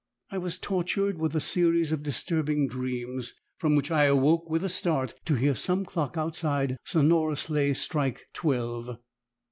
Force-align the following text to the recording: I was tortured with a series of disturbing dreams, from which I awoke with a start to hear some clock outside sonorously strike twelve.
I 0.31 0.39
was 0.39 0.57
tortured 0.57 1.19
with 1.19 1.35
a 1.35 1.39
series 1.39 1.91
of 1.91 2.01
disturbing 2.01 2.67
dreams, 2.67 3.35
from 3.59 3.75
which 3.75 3.91
I 3.91 4.05
awoke 4.05 4.49
with 4.49 4.63
a 4.63 4.67
start 4.69 5.13
to 5.25 5.35
hear 5.35 5.53
some 5.53 5.85
clock 5.85 6.17
outside 6.17 6.77
sonorously 6.83 7.75
strike 7.75 8.25
twelve. 8.33 8.97